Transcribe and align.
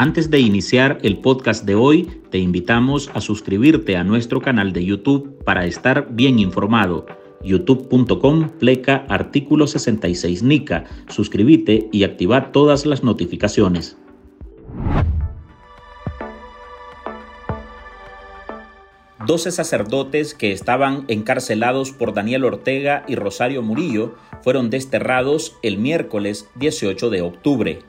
Antes 0.00 0.30
de 0.30 0.38
iniciar 0.38 1.00
el 1.02 1.18
podcast 1.18 1.64
de 1.64 1.74
hoy, 1.74 2.04
te 2.30 2.38
invitamos 2.38 3.10
a 3.14 3.20
suscribirte 3.20 3.96
a 3.96 4.04
nuestro 4.04 4.40
canal 4.40 4.72
de 4.72 4.84
YouTube 4.84 5.42
para 5.42 5.66
estar 5.66 6.06
bien 6.12 6.38
informado. 6.38 7.04
youtube.com 7.42 8.48
pleca 8.60 9.04
artículo 9.08 9.66
66 9.66 10.44
NICA. 10.44 10.84
Suscríbete 11.08 11.88
y 11.90 12.04
activa 12.04 12.52
todas 12.52 12.86
las 12.86 13.02
notificaciones. 13.02 13.96
12 19.26 19.50
sacerdotes 19.50 20.32
que 20.32 20.52
estaban 20.52 21.06
encarcelados 21.08 21.90
por 21.90 22.14
Daniel 22.14 22.44
Ortega 22.44 23.04
y 23.08 23.16
Rosario 23.16 23.62
Murillo 23.62 24.14
fueron 24.44 24.70
desterrados 24.70 25.56
el 25.64 25.76
miércoles 25.76 26.48
18 26.54 27.10
de 27.10 27.22
octubre. 27.22 27.80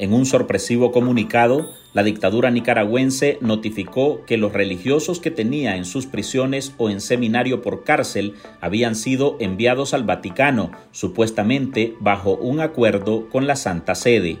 En 0.00 0.14
un 0.14 0.24
sorpresivo 0.24 0.92
comunicado, 0.92 1.72
la 1.92 2.02
dictadura 2.02 2.50
nicaragüense 2.50 3.36
notificó 3.42 4.24
que 4.24 4.38
los 4.38 4.54
religiosos 4.54 5.20
que 5.20 5.30
tenía 5.30 5.76
en 5.76 5.84
sus 5.84 6.06
prisiones 6.06 6.72
o 6.78 6.88
en 6.88 7.02
seminario 7.02 7.60
por 7.60 7.84
cárcel 7.84 8.34
habían 8.62 8.94
sido 8.94 9.36
enviados 9.40 9.92
al 9.92 10.04
Vaticano, 10.04 10.70
supuestamente 10.90 11.96
bajo 12.00 12.32
un 12.32 12.60
acuerdo 12.60 13.28
con 13.28 13.46
la 13.46 13.56
Santa 13.56 13.94
Sede 13.94 14.38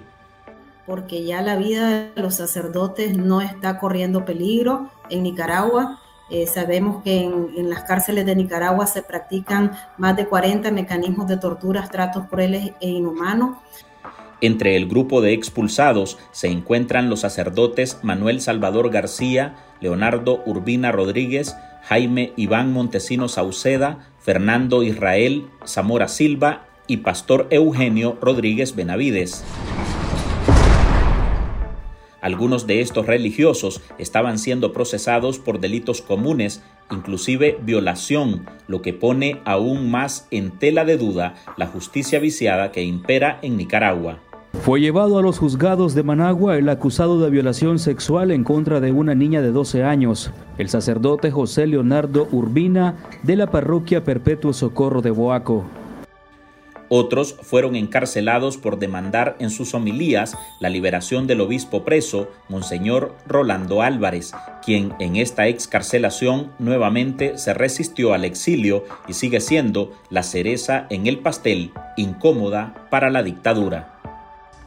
porque 0.86 1.24
ya 1.24 1.42
la 1.42 1.56
vida 1.56 2.10
de 2.14 2.22
los 2.22 2.36
sacerdotes 2.36 3.16
no 3.16 3.42
está 3.42 3.78
corriendo 3.78 4.24
peligro 4.24 4.90
en 5.08 5.22
Nicaragua. 5.22 6.00
Eh, 6.30 6.48
sabemos 6.48 7.04
que 7.04 7.20
en, 7.20 7.70
las 7.70 7.84
cárceles 7.84 8.26
de 8.26 8.34
Nicaragua 8.34 8.86
se 8.88 9.02
practican 9.02 9.70
más 9.98 10.16
de 10.16 10.26
40 10.26 10.72
mecanismos 10.72 11.28
de 11.28 11.36
torturas, 11.36 11.90
tratos 11.90 12.26
crueles 12.26 12.72
e 12.80 12.88
inhumanos. 12.88 13.58
Entre 14.42 14.74
el 14.76 14.86
grupo 14.86 15.20
de 15.20 15.34
expulsados 15.34 16.18
se 16.32 16.48
encuentran 16.48 17.10
los 17.10 17.20
sacerdotes 17.20 17.98
Manuel 18.02 18.40
Salvador 18.40 18.90
García, 18.90 19.56
Leonardo 19.80 20.42
Urbina 20.46 20.92
Rodríguez, 20.92 21.54
Jaime 21.82 22.32
Iván 22.36 22.72
Montesinos 22.72 23.32
Sauceda, 23.32 24.10
Fernando 24.18 24.82
Israel 24.82 25.44
Zamora 25.66 26.08
Silva 26.08 26.66
y 26.86 26.98
Pastor 26.98 27.48
Eugenio 27.50 28.16
Rodríguez 28.22 28.74
Benavides. 28.74 29.44
Algunos 32.22 32.66
de 32.66 32.80
estos 32.80 33.06
religiosos 33.06 33.82
estaban 33.98 34.38
siendo 34.38 34.72
procesados 34.72 35.38
por 35.38 35.60
delitos 35.60 36.00
comunes, 36.00 36.62
inclusive 36.90 37.58
violación, 37.62 38.46
lo 38.68 38.82
que 38.82 38.92
pone 38.92 39.40
aún 39.44 39.90
más 39.90 40.28
en 40.30 40.58
tela 40.58 40.84
de 40.84 40.96
duda 40.96 41.34
la 41.56 41.66
justicia 41.66 42.18
viciada 42.18 42.72
que 42.72 42.82
impera 42.82 43.38
en 43.42 43.56
Nicaragua. 43.56 44.20
Fue 44.52 44.80
llevado 44.80 45.18
a 45.18 45.22
los 45.22 45.38
juzgados 45.38 45.94
de 45.94 46.02
Managua 46.02 46.58
el 46.58 46.68
acusado 46.68 47.18
de 47.20 47.30
violación 47.30 47.78
sexual 47.78 48.30
en 48.30 48.44
contra 48.44 48.80
de 48.80 48.92
una 48.92 49.14
niña 49.14 49.40
de 49.40 49.52
12 49.52 49.84
años, 49.84 50.32
el 50.58 50.68
sacerdote 50.68 51.30
José 51.30 51.66
Leonardo 51.66 52.28
Urbina 52.30 52.96
de 53.22 53.36
la 53.36 53.46
parroquia 53.46 54.04
Perpetuo 54.04 54.52
Socorro 54.52 55.00
de 55.00 55.10
Boaco. 55.10 55.64
Otros 56.92 57.36
fueron 57.40 57.76
encarcelados 57.76 58.58
por 58.58 58.80
demandar 58.80 59.36
en 59.38 59.50
sus 59.50 59.74
homilías 59.74 60.36
la 60.58 60.68
liberación 60.68 61.28
del 61.28 61.40
obispo 61.40 61.84
preso, 61.84 62.28
Monseñor 62.48 63.14
Rolando 63.28 63.80
Álvarez, 63.80 64.32
quien 64.64 64.92
en 64.98 65.14
esta 65.14 65.46
excarcelación 65.46 66.50
nuevamente 66.58 67.38
se 67.38 67.54
resistió 67.54 68.12
al 68.12 68.24
exilio 68.24 68.84
y 69.06 69.12
sigue 69.12 69.40
siendo 69.40 69.92
la 70.10 70.24
cereza 70.24 70.86
en 70.90 71.06
el 71.06 71.20
pastel 71.20 71.70
incómoda 71.96 72.88
para 72.90 73.08
la 73.08 73.22
dictadura. 73.22 73.99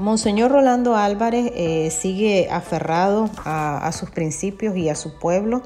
Monseñor 0.03 0.51
Rolando 0.51 0.97
Álvarez 0.97 1.49
eh, 1.55 1.89
sigue 1.89 2.49
aferrado 2.51 3.29
a 3.45 3.89
sus 3.93 4.09
principios 4.11 4.75
y 4.75 4.89
a 4.89 4.95
su 4.95 5.17
pueblo. 5.17 5.63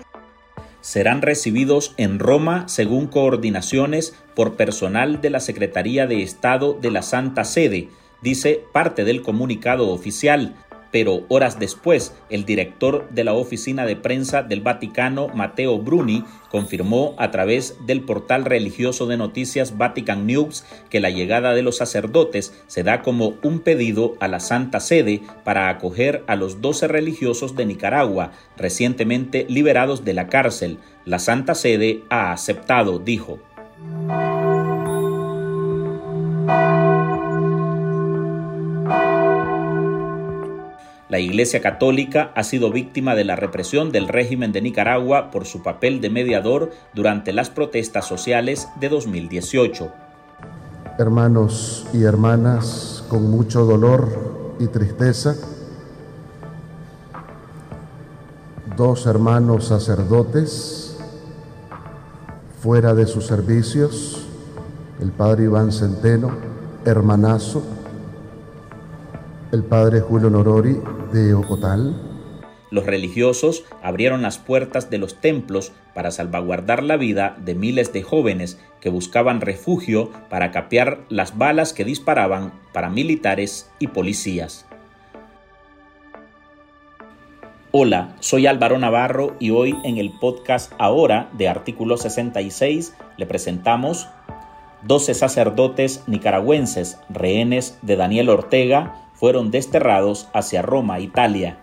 Serán 0.79 1.23
recibidos 1.23 1.95
en 1.97 2.19
Roma 2.19 2.67
según 2.67 3.07
coordinaciones 3.07 4.13
por 4.35 4.55
personal 4.55 5.21
de 5.21 5.31
la 5.31 5.39
Secretaría 5.39 6.05
de 6.05 6.21
Estado 6.21 6.73
de 6.79 6.91
la 6.91 7.01
Santa 7.01 7.45
Sede, 7.45 7.89
dice 8.21 8.61
parte 8.71 9.05
del 9.05 9.23
comunicado 9.23 9.89
oficial 9.89 10.53
pero 10.91 11.23
horas 11.29 11.59
después 11.59 12.15
el 12.29 12.45
director 12.45 13.09
de 13.09 13.23
la 13.23 13.33
oficina 13.33 13.85
de 13.85 13.95
prensa 13.95 14.43
del 14.43 14.61
Vaticano, 14.61 15.27
Matteo 15.29 15.77
Bruni, 15.79 16.23
confirmó 16.49 17.15
a 17.17 17.31
través 17.31 17.75
del 17.85 18.01
portal 18.01 18.45
religioso 18.45 19.05
de 19.07 19.17
noticias 19.17 19.77
Vatican 19.77 20.25
News 20.25 20.63
que 20.89 20.99
la 20.99 21.09
llegada 21.09 21.53
de 21.53 21.61
los 21.61 21.77
sacerdotes 21.77 22.53
se 22.67 22.83
da 22.83 23.01
como 23.01 23.35
un 23.43 23.59
pedido 23.59 24.15
a 24.19 24.27
la 24.27 24.39
Santa 24.39 24.79
Sede 24.79 25.21
para 25.43 25.69
acoger 25.69 26.23
a 26.27 26.35
los 26.35 26.61
doce 26.61 26.87
religiosos 26.87 27.55
de 27.55 27.65
Nicaragua, 27.65 28.31
recientemente 28.57 29.45
liberados 29.49 30.05
de 30.05 30.13
la 30.13 30.27
cárcel. 30.27 30.77
La 31.05 31.19
Santa 31.19 31.55
Sede 31.55 32.03
ha 32.09 32.31
aceptado, 32.31 32.99
dijo. 32.99 33.39
La 41.09 41.19
Iglesia 41.19 41.61
Católica 41.61 42.33
ha 42.35 42.43
sido 42.43 42.69
víctima 42.69 43.15
de 43.15 43.23
la 43.23 43.37
represión 43.37 43.93
del 43.93 44.09
régimen 44.09 44.51
de 44.51 44.61
Nicaragua 44.61 45.31
por 45.31 45.45
su 45.45 45.63
papel 45.63 46.01
de 46.01 46.09
mediador 46.09 46.71
durante 46.93 47.31
las 47.31 47.49
protestas 47.49 48.05
sociales 48.05 48.67
de 48.77 48.89
2018. 48.89 49.89
Hermanos 50.99 51.87
y 51.93 52.03
hermanas, 52.03 53.05
con 53.07 53.31
mucho 53.31 53.63
dolor 53.63 54.55
y 54.59 54.67
tristeza, 54.67 55.35
dos 58.75 59.05
hermanos 59.05 59.67
sacerdotes 59.67 60.97
fuera 62.61 62.93
de 62.93 63.07
sus 63.07 63.25
servicios, 63.25 64.27
el 64.99 65.11
padre 65.11 65.45
Iván 65.45 65.71
Centeno, 65.71 66.31
hermanazo, 66.83 67.63
el 69.53 69.63
padre 69.63 70.01
Julio 70.01 70.29
Norori 70.29 70.77
de 71.11 71.33
Ocotal. 71.33 71.95
Los 72.69 72.85
religiosos 72.85 73.63
abrieron 73.81 74.21
las 74.21 74.37
puertas 74.37 74.89
de 74.89 74.97
los 74.97 75.21
templos 75.21 75.71
para 75.93 76.11
salvaguardar 76.11 76.83
la 76.83 76.97
vida 76.97 77.37
de 77.39 77.55
miles 77.55 77.93
de 77.93 78.03
jóvenes 78.03 78.59
que 78.81 78.89
buscaban 78.89 79.41
refugio 79.41 80.11
para 80.29 80.51
capear 80.51 80.99
las 81.09 81.37
balas 81.37 81.73
que 81.73 81.85
disparaban 81.85 82.53
paramilitares 82.73 83.69
y 83.79 83.87
policías. 83.87 84.65
Hola, 87.71 88.15
soy 88.19 88.47
Álvaro 88.47 88.77
Navarro 88.79 89.35
y 89.39 89.51
hoy 89.51 89.75
en 89.83 89.97
el 89.97 90.11
podcast 90.19 90.71
Ahora 90.77 91.29
de 91.33 91.47
Artículo 91.47 91.97
66 91.97 92.93
le 93.17 93.25
presentamos 93.25 94.07
12 94.83 95.13
sacerdotes 95.13 96.03
nicaragüenses, 96.07 96.99
rehenes 97.09 97.77
de 97.81 97.95
Daniel 97.95 98.29
Ortega, 98.29 99.06
fueron 99.19 99.51
desterrados 99.51 100.29
hacia 100.33 100.61
Roma, 100.61 100.99
Italia. 100.99 101.57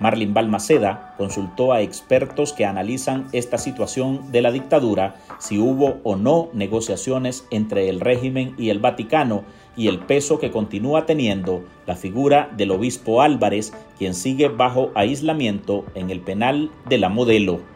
Marlin 0.00 0.34
Balmaceda 0.34 1.14
consultó 1.16 1.72
a 1.72 1.80
expertos 1.80 2.52
que 2.52 2.64
analizan 2.64 3.26
esta 3.32 3.58
situación 3.58 4.32
de 4.32 4.42
la 4.42 4.50
dictadura, 4.50 5.14
si 5.38 5.58
hubo 5.58 6.00
o 6.02 6.16
no 6.16 6.48
negociaciones 6.52 7.46
entre 7.50 7.88
el 7.88 8.00
régimen 8.00 8.54
y 8.58 8.70
el 8.70 8.80
Vaticano 8.80 9.44
y 9.76 9.88
el 9.88 10.00
peso 10.00 10.38
que 10.38 10.50
continúa 10.50 11.06
teniendo 11.06 11.64
la 11.86 11.96
figura 11.96 12.50
del 12.56 12.72
obispo 12.72 13.22
Álvarez, 13.22 13.72
quien 13.98 14.14
sigue 14.14 14.48
bajo 14.48 14.90
aislamiento 14.94 15.84
en 15.94 16.10
el 16.10 16.20
penal 16.20 16.70
de 16.88 16.98
la 16.98 17.08
modelo. 17.08 17.73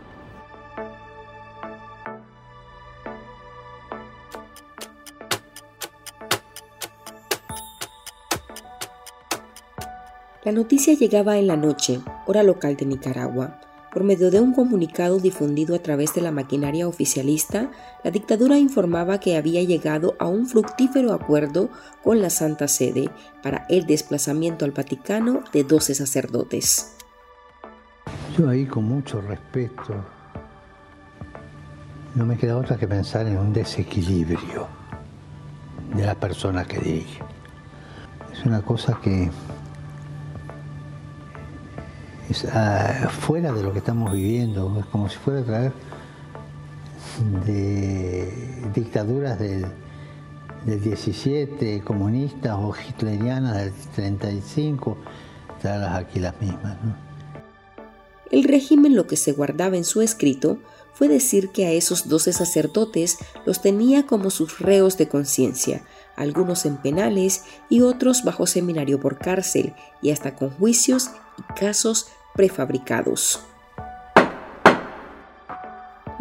La 10.49 10.55
noticia 10.55 10.95
llegaba 10.95 11.37
en 11.37 11.47
la 11.47 11.59
noche, 11.59 12.01
hora 12.25 12.43
local 12.43 12.75
de 12.75 12.87
Nicaragua. 12.87 13.61
Por 13.93 14.03
medio 14.03 14.31
de 14.31 14.41
un 14.41 14.55
comunicado 14.55 15.19
difundido 15.19 15.77
a 15.77 15.81
través 15.81 16.15
de 16.15 16.23
la 16.23 16.31
maquinaria 16.31 16.89
oficialista, 16.89 17.71
la 18.03 18.11
dictadura 18.11 18.57
informaba 18.57 19.21
que 19.21 19.37
había 19.37 19.63
llegado 19.63 20.17
a 20.19 20.27
un 20.27 20.47
fructífero 20.47 21.13
acuerdo 21.13 21.69
con 22.03 22.23
la 22.23 22.31
Santa 22.31 22.67
Sede 22.67 23.11
para 23.43 23.67
el 23.69 23.85
desplazamiento 23.85 24.65
al 24.65 24.71
Vaticano 24.71 25.43
de 25.53 25.65
12 25.65 25.95
sacerdotes. 25.95 26.97
Yo 28.39 28.49
ahí 28.49 28.65
con 28.65 28.85
mucho 28.85 29.21
respeto, 29.21 30.03
no 32.15 32.25
me 32.25 32.39
queda 32.39 32.57
otra 32.57 32.79
que 32.79 32.89
pensar 32.89 33.27
en 33.27 33.37
un 33.37 33.53
desequilibrio 33.53 34.67
de 35.95 36.07
la 36.07 36.15
persona 36.15 36.65
que 36.65 36.79
dirige. 36.79 37.21
Es 38.33 38.47
una 38.47 38.63
cosa 38.63 38.99
que 39.03 39.31
es 42.31 42.45
ah, 42.47 43.09
fuera 43.11 43.53
de 43.53 43.63
lo 43.63 43.73
que 43.73 43.79
estamos 43.79 44.13
viviendo, 44.13 44.77
es 44.79 44.87
como 44.87 45.09
si 45.09 45.17
fuera 45.17 45.41
a 45.41 45.45
traer 45.45 45.73
de 47.47 48.33
dictaduras 48.75 49.39
del, 49.39 49.67
del 50.65 50.83
17, 50.83 51.83
comunistas 51.83 52.57
o 52.57 52.75
hitlerianas 52.75 53.57
del 53.57 53.73
35, 53.95 54.97
traerlas 55.61 55.97
aquí 55.97 56.21
las 56.21 56.41
mismas. 56.41 56.77
El 58.31 58.45
régimen 58.45 58.95
lo 58.95 59.07
que 59.07 59.17
se 59.17 59.33
guardaba 59.33 59.77
en 59.77 59.85
su 59.85 60.03
escrito 60.03 60.59
fue 60.93 61.09
decir 61.09 61.51
que 61.51 61.65
a 61.67 61.71
esos 61.71 62.09
doce 62.09 62.33
sacerdotes 62.33 63.19
los 63.47 63.63
tenía 63.63 64.05
como 64.05 64.31
sus 64.31 64.59
reos 64.59 64.99
de 64.99 65.09
conciencia, 65.09 65.83
algunos 66.17 66.67
en 66.67 66.77
penales 66.77 67.45
y 67.71 67.81
otros 67.83 68.25
bajo 68.25 68.47
seminario 68.47 69.01
por 69.01 69.19
cárcel 69.19 69.75
y 70.03 70.11
hasta 70.11 70.35
con 70.35 70.51
juicios 70.51 71.11
y 71.39 71.55
casos 71.55 72.09
prefabricados. 72.39 73.41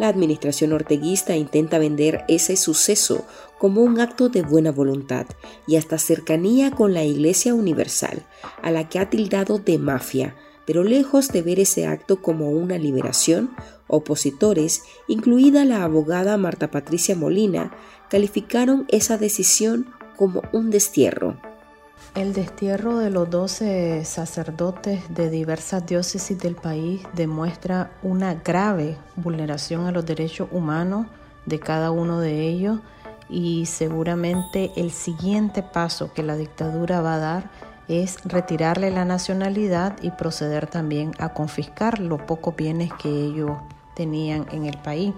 La 0.00 0.08
administración 0.08 0.72
orteguista 0.72 1.36
intenta 1.36 1.78
vender 1.78 2.24
ese 2.26 2.56
suceso 2.56 3.24
como 3.56 3.82
un 3.82 4.00
acto 4.00 4.28
de 4.28 4.42
buena 4.42 4.72
voluntad 4.72 5.26
y 5.68 5.76
hasta 5.76 5.96
cercanía 5.96 6.72
con 6.72 6.92
la 6.92 7.04
Iglesia 7.04 7.54
Universal, 7.54 8.26
a 8.62 8.72
la 8.72 8.88
que 8.88 8.98
ha 8.98 9.10
tildado 9.10 9.58
de 9.58 9.78
mafia, 9.78 10.34
pero 10.66 10.82
lejos 10.82 11.28
de 11.28 11.42
ver 11.42 11.60
ese 11.60 11.86
acto 11.86 12.20
como 12.20 12.50
una 12.50 12.78
liberación, 12.78 13.54
opositores, 13.86 14.82
incluida 15.06 15.64
la 15.64 15.84
abogada 15.84 16.36
Marta 16.36 16.72
Patricia 16.72 17.14
Molina, 17.14 17.70
calificaron 18.10 18.86
esa 18.88 19.18
decisión 19.18 19.86
como 20.16 20.42
un 20.52 20.70
destierro. 20.70 21.40
El 22.14 22.32
destierro 22.32 22.98
de 22.98 23.10
los 23.10 23.30
doce 23.30 24.04
sacerdotes 24.04 25.02
de 25.14 25.30
diversas 25.30 25.86
diócesis 25.86 26.38
del 26.38 26.56
país 26.56 27.02
demuestra 27.12 27.92
una 28.02 28.34
grave 28.34 28.96
vulneración 29.14 29.86
a 29.86 29.92
los 29.92 30.04
derechos 30.04 30.48
humanos 30.50 31.06
de 31.46 31.60
cada 31.60 31.90
uno 31.90 32.18
de 32.18 32.48
ellos 32.48 32.80
y 33.28 33.66
seguramente 33.66 34.72
el 34.76 34.90
siguiente 34.90 35.62
paso 35.62 36.12
que 36.12 36.22
la 36.22 36.36
dictadura 36.36 37.00
va 37.00 37.14
a 37.14 37.18
dar 37.18 37.50
es 37.88 38.18
retirarle 38.24 38.90
la 38.90 39.04
nacionalidad 39.04 39.96
y 40.02 40.10
proceder 40.10 40.66
también 40.66 41.12
a 41.18 41.30
confiscar 41.30 42.00
los 42.00 42.20
pocos 42.22 42.56
bienes 42.56 42.92
que 42.94 43.08
ellos 43.08 43.52
tenían 43.94 44.46
en 44.52 44.66
el 44.66 44.78
país. 44.78 45.14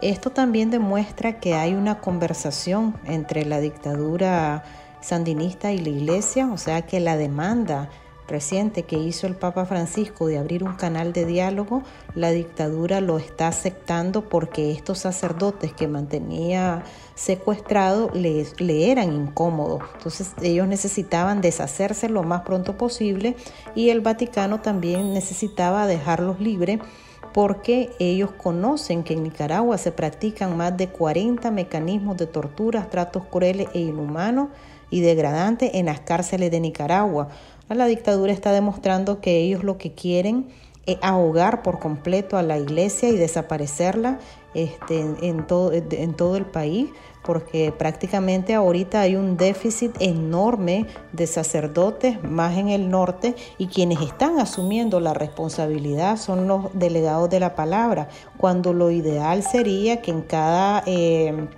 Esto 0.00 0.30
también 0.30 0.70
demuestra 0.70 1.38
que 1.38 1.54
hay 1.54 1.74
una 1.74 2.00
conversación 2.00 2.96
entre 3.04 3.44
la 3.44 3.60
dictadura 3.60 4.64
sandinista 5.02 5.72
y 5.72 5.78
la 5.78 5.90
iglesia, 5.90 6.50
o 6.50 6.56
sea 6.56 6.82
que 6.82 7.00
la 7.00 7.16
demanda 7.16 7.90
reciente 8.28 8.84
que 8.84 8.96
hizo 8.96 9.26
el 9.26 9.34
Papa 9.34 9.66
Francisco 9.66 10.26
de 10.26 10.38
abrir 10.38 10.64
un 10.64 10.74
canal 10.74 11.12
de 11.12 11.26
diálogo, 11.26 11.82
la 12.14 12.30
dictadura 12.30 13.00
lo 13.00 13.18
está 13.18 13.48
aceptando 13.48 14.28
porque 14.28 14.72
estos 14.72 15.00
sacerdotes 15.00 15.72
que 15.72 15.86
mantenía 15.86 16.82
secuestrado 17.14 18.10
le, 18.14 18.46
le, 18.58 18.90
eran 18.90 19.12
incómodos. 19.12 19.82
Entonces 19.94 20.32
ellos 20.40 20.66
necesitaban 20.66 21.40
deshacerse 21.40 22.08
lo 22.08 22.22
más 22.22 22.42
pronto 22.42 22.78
posible 22.78 23.36
y 23.74 23.90
el 23.90 24.00
Vaticano 24.00 24.60
también 24.60 25.12
necesitaba 25.12 25.86
dejarlos 25.86 26.40
libres 26.40 26.78
porque 27.34 27.90
ellos 27.98 28.30
conocen 28.30 29.04
que 29.04 29.14
en 29.14 29.22
Nicaragua 29.22 29.78
se 29.78 29.92
practican 29.92 30.56
más 30.56 30.76
de 30.76 30.88
40 30.88 31.50
mecanismos 31.50 32.16
de 32.16 32.26
torturas, 32.26 32.90
tratos 32.90 33.24
crueles 33.26 33.68
e 33.72 33.80
inhumanos 33.80 34.48
y 34.92 35.00
degradantes 35.00 35.72
en 35.74 35.86
las 35.86 35.98
cárceles 35.98 36.52
de 36.52 36.60
Nicaragua. 36.60 37.30
La 37.68 37.86
dictadura 37.86 38.32
está 38.32 38.52
demostrando 38.52 39.20
que 39.20 39.38
ellos 39.38 39.64
lo 39.64 39.78
que 39.78 39.92
quieren 39.92 40.46
es 40.86 40.98
ahogar 41.00 41.62
por 41.62 41.78
completo 41.78 42.36
a 42.36 42.42
la 42.42 42.58
iglesia 42.58 43.08
y 43.08 43.16
desaparecerla 43.16 44.18
este, 44.54 45.00
en, 45.00 45.46
todo, 45.46 45.72
en 45.72 46.14
todo 46.14 46.36
el 46.36 46.44
país, 46.44 46.90
porque 47.24 47.72
prácticamente 47.72 48.52
ahorita 48.52 49.00
hay 49.00 49.16
un 49.16 49.38
déficit 49.38 49.92
enorme 50.00 50.86
de 51.12 51.26
sacerdotes, 51.26 52.22
más 52.22 52.58
en 52.58 52.68
el 52.68 52.90
norte, 52.90 53.34
y 53.56 53.68
quienes 53.68 54.02
están 54.02 54.38
asumiendo 54.38 55.00
la 55.00 55.14
responsabilidad 55.14 56.18
son 56.18 56.48
los 56.48 56.66
delegados 56.74 57.30
de 57.30 57.40
la 57.40 57.54
palabra, 57.54 58.08
cuando 58.36 58.74
lo 58.74 58.90
ideal 58.90 59.42
sería 59.42 60.02
que 60.02 60.10
en 60.10 60.20
cada, 60.20 60.82
eh, 60.84 61.48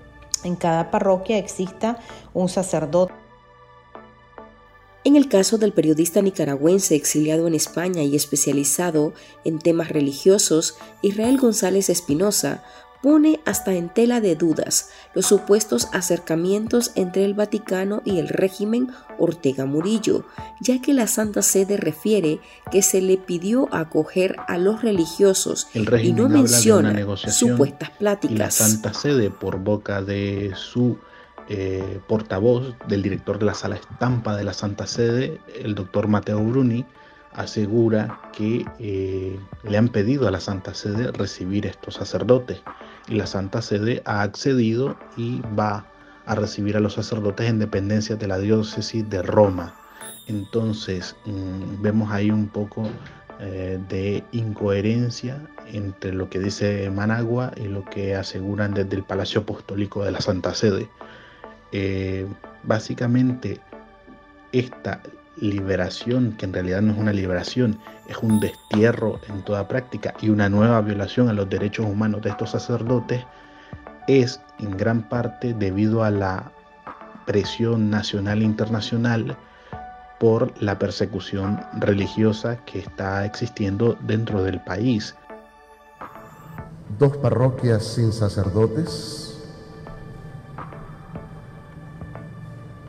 en 0.44 0.54
cada 0.54 0.92
parroquia 0.92 1.38
exista 1.38 1.98
un 2.32 2.48
sacerdote. 2.48 3.23
En 5.04 5.16
el 5.16 5.28
caso 5.28 5.58
del 5.58 5.74
periodista 5.74 6.22
nicaragüense 6.22 6.94
exiliado 6.94 7.46
en 7.46 7.54
España 7.54 8.02
y 8.02 8.16
especializado 8.16 9.12
en 9.44 9.58
temas 9.58 9.90
religiosos, 9.90 10.76
Israel 11.02 11.36
González 11.38 11.90
Espinosa 11.90 12.64
pone 13.02 13.40
hasta 13.44 13.74
en 13.74 13.90
tela 13.90 14.22
de 14.22 14.34
dudas 14.34 14.88
los 15.12 15.26
supuestos 15.26 15.88
acercamientos 15.92 16.92
entre 16.94 17.26
el 17.26 17.34
Vaticano 17.34 18.00
y 18.06 18.18
el 18.18 18.28
régimen 18.28 18.92
Ortega 19.18 19.66
Murillo, 19.66 20.24
ya 20.62 20.80
que 20.80 20.94
la 20.94 21.06
Santa 21.06 21.42
Sede 21.42 21.76
refiere 21.76 22.40
que 22.72 22.80
se 22.80 23.02
le 23.02 23.18
pidió 23.18 23.68
acoger 23.74 24.36
a 24.48 24.56
los 24.56 24.80
religiosos 24.80 25.68
y 25.74 26.12
no 26.12 26.30
menciona 26.30 26.96
supuestas 27.30 27.90
pláticas. 27.90 28.38
la 28.38 28.50
Santa 28.50 28.94
Sede, 28.94 29.28
por 29.28 29.58
boca 29.58 30.00
de 30.00 30.54
su 30.56 30.96
eh, 31.48 32.00
portavoz 32.06 32.74
del 32.88 33.02
director 33.02 33.38
de 33.38 33.46
la 33.46 33.54
sala 33.54 33.76
estampa 33.76 34.36
de 34.36 34.44
la 34.44 34.52
Santa 34.52 34.86
Sede, 34.86 35.40
el 35.60 35.74
doctor 35.74 36.08
Mateo 36.08 36.42
Bruni, 36.42 36.84
asegura 37.32 38.20
que 38.32 38.64
eh, 38.78 39.38
le 39.64 39.76
han 39.76 39.88
pedido 39.88 40.28
a 40.28 40.30
la 40.30 40.40
Santa 40.40 40.72
Sede 40.74 41.10
recibir 41.12 41.66
estos 41.66 41.94
sacerdotes 41.94 42.62
y 43.08 43.16
la 43.16 43.26
Santa 43.26 43.60
Sede 43.60 44.02
ha 44.04 44.22
accedido 44.22 44.96
y 45.16 45.42
va 45.58 45.86
a 46.26 46.34
recibir 46.34 46.76
a 46.76 46.80
los 46.80 46.94
sacerdotes 46.94 47.48
en 47.48 47.58
dependencia 47.58 48.16
de 48.16 48.28
la 48.28 48.38
diócesis 48.38 49.08
de 49.10 49.22
Roma. 49.22 49.74
Entonces 50.26 51.16
mm, 51.26 51.82
vemos 51.82 52.10
ahí 52.10 52.30
un 52.30 52.48
poco 52.48 52.88
eh, 53.40 53.78
de 53.88 54.24
incoherencia 54.32 55.42
entre 55.66 56.12
lo 56.12 56.30
que 56.30 56.38
dice 56.38 56.88
Managua 56.90 57.52
y 57.56 57.64
lo 57.64 57.84
que 57.84 58.14
aseguran 58.14 58.74
desde 58.74 58.96
el 58.96 59.02
Palacio 59.02 59.42
Apostólico 59.42 60.04
de 60.04 60.12
la 60.12 60.20
Santa 60.20 60.54
Sede. 60.54 60.88
Eh, 61.76 62.24
básicamente 62.62 63.60
esta 64.52 65.00
liberación, 65.38 66.36
que 66.38 66.46
en 66.46 66.52
realidad 66.52 66.80
no 66.82 66.92
es 66.92 66.98
una 67.00 67.12
liberación, 67.12 67.80
es 68.08 68.16
un 68.18 68.38
destierro 68.38 69.18
en 69.28 69.42
toda 69.42 69.66
práctica 69.66 70.14
y 70.20 70.28
una 70.28 70.48
nueva 70.48 70.80
violación 70.82 71.28
a 71.28 71.32
los 71.32 71.50
derechos 71.50 71.86
humanos 71.86 72.22
de 72.22 72.30
estos 72.30 72.50
sacerdotes, 72.50 73.24
es 74.06 74.40
en 74.60 74.76
gran 74.76 75.08
parte 75.08 75.52
debido 75.52 76.04
a 76.04 76.12
la 76.12 76.52
presión 77.26 77.90
nacional 77.90 78.42
e 78.42 78.44
internacional 78.44 79.36
por 80.20 80.54
la 80.62 80.78
persecución 80.78 81.60
religiosa 81.80 82.64
que 82.66 82.78
está 82.78 83.24
existiendo 83.24 83.98
dentro 84.02 84.44
del 84.44 84.60
país. 84.60 85.16
Dos 87.00 87.16
parroquias 87.16 87.84
sin 87.84 88.12
sacerdotes 88.12 89.23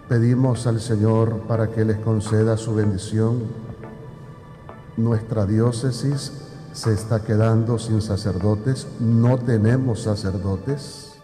Pedimos 0.08 0.68
al 0.68 0.80
Señor 0.80 1.40
para 1.48 1.72
que 1.72 1.84
les 1.84 1.98
conceda 1.98 2.58
su 2.58 2.76
bendición. 2.76 3.42
Nuestra 4.98 5.48
diócesis 5.48 6.32
se 6.74 6.94
está 6.94 7.24
quedando 7.24 7.80
sin 7.80 8.04
sacerdotes, 8.04 8.86
no 9.00 9.40
tenemos 9.40 10.02
sacerdotes. 10.02 11.16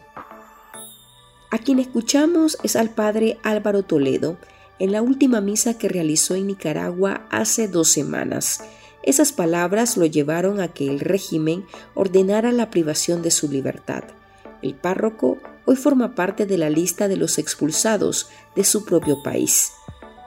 A 1.51 1.57
quien 1.59 1.77
escuchamos 1.77 2.57
es 2.63 2.75
al 2.75 2.89
padre 2.89 3.37
Álvaro 3.43 3.83
Toledo 3.83 4.37
en 4.79 4.91
la 4.91 5.03
última 5.03 5.41
misa 5.41 5.77
que 5.77 5.87
realizó 5.87 6.33
en 6.33 6.47
Nicaragua 6.47 7.27
hace 7.29 7.67
dos 7.67 7.89
semanas. 7.89 8.63
Esas 9.03 9.31
palabras 9.31 9.95
lo 9.95 10.07
llevaron 10.07 10.59
a 10.59 10.69
que 10.69 10.87
el 10.87 10.99
régimen 10.99 11.65
ordenara 11.93 12.51
la 12.51 12.71
privación 12.71 13.21
de 13.21 13.29
su 13.29 13.47
libertad. 13.47 14.05
El 14.63 14.73
párroco 14.73 15.37
hoy 15.65 15.75
forma 15.75 16.15
parte 16.15 16.45
de 16.45 16.57
la 16.57 16.69
lista 16.69 17.07
de 17.07 17.17
los 17.17 17.37
expulsados 17.37 18.29
de 18.55 18.63
su 18.63 18.85
propio 18.85 19.21
país. 19.23 19.71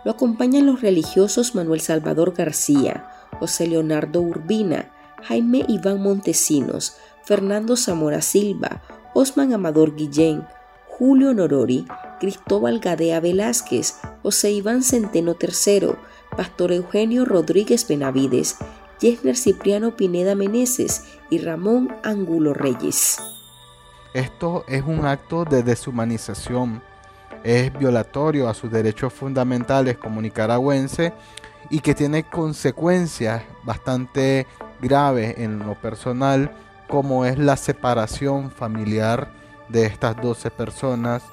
Lo 0.04 0.12
acompañan 0.12 0.66
los 0.66 0.82
religiosos 0.82 1.54
Manuel 1.54 1.80
Salvador 1.80 2.34
García, 2.34 3.08
José 3.38 3.66
Leonardo 3.66 4.20
Urbina, 4.20 4.90
Jaime 5.22 5.64
Iván 5.68 6.02
Montesinos, 6.02 6.96
Fernando 7.24 7.76
Zamora 7.76 8.20
Silva, 8.20 8.82
Osman 9.14 9.54
Amador 9.54 9.96
Guillén, 9.96 10.46
Julio 10.86 11.32
Norori, 11.32 11.86
Cristóbal 12.20 12.78
Gadea 12.78 13.20
Velázquez, 13.20 13.96
José 14.22 14.52
Iván 14.52 14.82
Centeno 14.82 15.36
III, 15.40 15.94
Pastor 16.36 16.72
Eugenio 16.72 17.24
Rodríguez 17.24 17.88
Benavides, 17.88 18.56
Yesner 19.00 19.36
Cipriano 19.36 19.96
Pineda 19.96 20.34
Meneses 20.34 21.04
y 21.30 21.38
Ramón 21.38 21.94
Angulo 22.02 22.54
Reyes. 22.54 23.33
Esto 24.14 24.64
es 24.68 24.84
un 24.84 25.04
acto 25.06 25.44
de 25.44 25.64
deshumanización, 25.64 26.80
es 27.42 27.76
violatorio 27.76 28.48
a 28.48 28.54
sus 28.54 28.70
derechos 28.70 29.12
fundamentales 29.12 29.98
como 29.98 30.22
nicaragüense 30.22 31.12
y 31.68 31.80
que 31.80 31.94
tiene 31.94 32.22
consecuencias 32.22 33.42
bastante 33.64 34.46
graves 34.80 35.34
en 35.38 35.58
lo 35.58 35.74
personal, 35.74 36.52
como 36.88 37.24
es 37.24 37.38
la 37.38 37.56
separación 37.56 38.52
familiar 38.52 39.32
de 39.68 39.86
estas 39.86 40.16
12 40.22 40.50
personas 40.52 41.24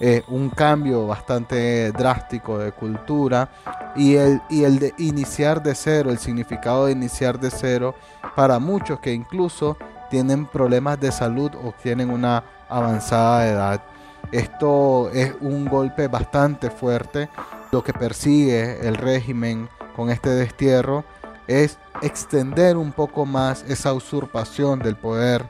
eh, 0.00 0.24
un 0.26 0.50
cambio 0.50 1.06
bastante 1.06 1.92
drástico 1.92 2.58
de 2.58 2.72
cultura 2.72 3.48
y 3.94 4.16
el, 4.16 4.42
y 4.50 4.64
el 4.64 4.80
de 4.80 4.92
iniciar 4.98 5.62
de 5.62 5.76
cero, 5.76 6.10
el 6.10 6.18
significado 6.18 6.86
de 6.86 6.92
iniciar 6.92 7.38
de 7.38 7.50
cero 7.50 7.94
para 8.34 8.58
muchos 8.58 8.98
que 8.98 9.12
incluso 9.12 9.76
tienen 10.14 10.46
problemas 10.46 11.00
de 11.00 11.10
salud 11.10 11.50
o 11.56 11.74
tienen 11.82 12.08
una 12.08 12.44
avanzada 12.68 13.48
edad. 13.48 13.82
Esto 14.30 15.10
es 15.10 15.34
un 15.40 15.64
golpe 15.64 16.06
bastante 16.06 16.70
fuerte. 16.70 17.28
Lo 17.72 17.82
que 17.82 17.92
persigue 17.92 18.86
el 18.86 18.94
régimen 18.94 19.68
con 19.96 20.10
este 20.10 20.30
destierro 20.30 21.04
es 21.48 21.78
extender 22.00 22.76
un 22.76 22.92
poco 22.92 23.26
más 23.26 23.64
esa 23.66 23.92
usurpación 23.92 24.78
del 24.78 24.94
poder. 24.94 25.48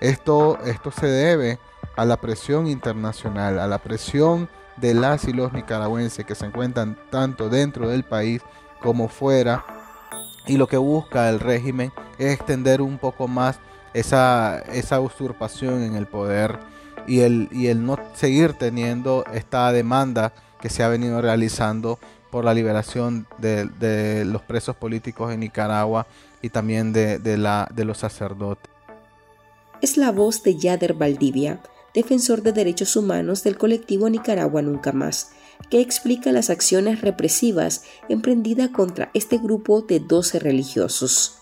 Esto, 0.00 0.58
esto 0.64 0.90
se 0.90 1.06
debe 1.06 1.60
a 1.94 2.04
la 2.04 2.16
presión 2.16 2.66
internacional, 2.66 3.60
a 3.60 3.68
la 3.68 3.78
presión 3.78 4.48
de 4.78 4.94
las 4.94 5.28
y 5.28 5.32
los 5.32 5.52
nicaragüenses 5.52 6.26
que 6.26 6.34
se 6.34 6.46
encuentran 6.46 6.98
tanto 7.08 7.48
dentro 7.48 7.88
del 7.88 8.02
país 8.02 8.42
como 8.80 9.06
fuera. 9.06 9.64
Y 10.48 10.56
lo 10.56 10.66
que 10.66 10.76
busca 10.76 11.28
el 11.28 11.38
régimen 11.38 11.92
es 12.18 12.32
extender 12.32 12.82
un 12.82 12.98
poco 12.98 13.28
más 13.28 13.60
esa, 13.94 14.60
esa 14.72 15.00
usurpación 15.00 15.82
en 15.82 15.94
el 15.96 16.06
poder 16.06 16.58
y 17.06 17.20
el, 17.20 17.48
y 17.52 17.66
el 17.66 17.84
no 17.84 17.98
seguir 18.14 18.54
teniendo 18.54 19.24
esta 19.32 19.72
demanda 19.72 20.32
que 20.60 20.70
se 20.70 20.82
ha 20.82 20.88
venido 20.88 21.20
realizando 21.20 21.98
por 22.30 22.46
la 22.46 22.54
liberación 22.54 23.26
de, 23.38 24.24
los 24.24 24.40
presos 24.42 24.74
políticos 24.74 25.32
en 25.32 25.40
Nicaragua 25.40 26.06
y 26.40 26.48
también 26.48 26.92
de, 26.92 27.36
la, 27.36 27.68
de 27.74 27.84
los 27.84 27.98
sacerdotes. 27.98 28.70
Es 29.82 29.96
la 29.96 30.12
voz 30.12 30.42
de 30.42 30.56
Yader 30.56 30.94
Valdivia, 30.94 31.60
defensor 31.92 32.42
de 32.42 32.52
derechos 32.52 32.96
humanos 32.96 33.42
del 33.42 33.58
colectivo 33.58 34.08
Nicaragua 34.08 34.62
Nunca 34.62 34.92
Más, 34.92 35.32
que 35.68 35.80
explica 35.80 36.32
las 36.32 36.48
acciones 36.48 37.02
represivas 37.02 37.84
emprendidas 38.08 38.70
contra 38.70 39.10
este 39.12 39.36
grupo 39.38 39.82
de 39.82 40.00
12 40.00 40.38
religiosos. 40.38 41.41